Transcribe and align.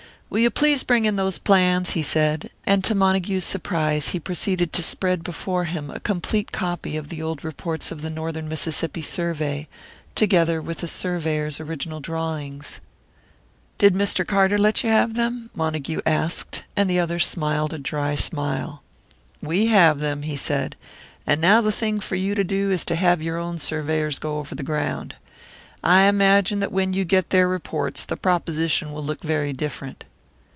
"Will 0.31 0.39
you 0.39 0.49
please 0.49 0.83
bring 0.83 1.13
those 1.17 1.39
plans?" 1.39 1.89
he 1.89 2.01
said; 2.01 2.51
and 2.65 2.85
to 2.85 2.95
Montague's 2.95 3.43
surprise 3.43 4.07
he 4.15 4.17
proceeded 4.21 4.71
to 4.71 4.81
spread 4.81 5.25
before 5.25 5.65
him 5.65 5.89
a 5.89 5.99
complete 5.99 6.53
copy 6.53 6.95
of 6.95 7.09
the 7.09 7.21
old 7.21 7.43
reports 7.43 7.91
of 7.91 8.01
the 8.01 8.09
Northern 8.09 8.47
Mississippi 8.47 9.01
survey, 9.01 9.67
together 10.15 10.61
with 10.61 10.77
the 10.77 10.87
surveyor's 10.87 11.59
original 11.59 11.99
drawings. 11.99 12.79
"Did 13.77 13.93
Mr. 13.93 14.25
Carter 14.25 14.57
let 14.57 14.85
you 14.85 14.89
have 14.89 15.15
them?" 15.15 15.49
Montague 15.53 15.99
asked; 16.05 16.63
and 16.77 16.89
the 16.89 16.97
other 16.97 17.19
smiled 17.19 17.73
a 17.73 17.77
dry 17.77 18.15
smile. 18.15 18.83
"We 19.41 19.65
have 19.65 19.99
them," 19.99 20.21
he 20.21 20.37
said. 20.37 20.77
"And 21.27 21.41
now 21.41 21.59
the 21.59 21.73
thing 21.73 21.99
for 21.99 22.15
you 22.15 22.35
to 22.35 22.43
do 22.45 22.71
is 22.71 22.85
to 22.85 22.95
have 22.95 23.21
your 23.21 23.37
own 23.37 23.59
surveyors 23.59 24.17
go 24.17 24.37
over 24.39 24.55
the 24.55 24.63
ground. 24.63 25.15
I 25.83 26.03
imagine 26.03 26.61
that 26.61 26.71
when 26.71 26.93
you 26.93 27.03
get 27.03 27.31
their 27.31 27.49
reports, 27.49 28.05
the 28.05 28.15
proposition 28.15 28.93
will 28.93 29.03
look 29.03 29.21
very 29.23 29.51
different." 29.51 30.05